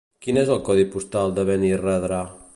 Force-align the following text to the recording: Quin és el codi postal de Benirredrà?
Quin 0.27 0.39
és 0.43 0.47
el 0.55 0.61
codi 0.69 0.87
postal 0.95 1.37
de 1.41 1.47
Benirredrà? 1.51 2.23